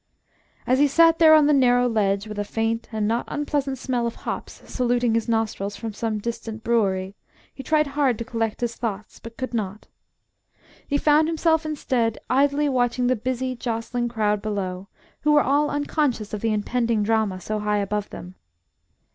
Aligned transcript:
As 0.65 0.79
he 0.79 0.87
sat 0.87 1.19
there 1.19 1.35
on 1.35 1.45
the 1.45 1.53
narrow 1.53 1.87
ledge, 1.87 2.25
with 2.27 2.39
a 2.39 2.43
faint 2.43 2.89
and 2.91 3.07
not 3.07 3.23
unpleasant 3.27 3.77
smell 3.77 4.07
of 4.07 4.15
hops 4.25 4.63
saluting 4.65 5.13
his 5.13 5.29
nostrils 5.29 5.75
from 5.75 5.93
some 5.93 6.17
distant 6.17 6.63
brewery, 6.63 7.13
he 7.53 7.61
tried 7.61 7.85
hard 7.85 8.17
to 8.17 8.25
collect 8.25 8.61
his 8.61 8.73
thoughts, 8.75 9.19
but 9.19 9.37
could 9.37 9.53
not. 9.53 9.85
He 10.87 10.97
found 10.97 11.27
himself, 11.27 11.67
instead, 11.67 12.17
idly 12.31 12.67
watching 12.67 13.05
the 13.05 13.15
busy, 13.15 13.55
jostling 13.55 14.09
crowd 14.09 14.41
below, 14.41 14.87
who 15.21 15.33
were 15.33 15.43
all 15.43 15.69
unconscious 15.69 16.33
of 16.33 16.41
the 16.41 16.51
impending 16.51 17.03
drama 17.03 17.39
so 17.39 17.59
high 17.59 17.77
above 17.77 18.09
them. 18.09 18.33